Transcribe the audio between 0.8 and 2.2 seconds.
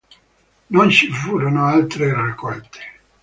ci furono altre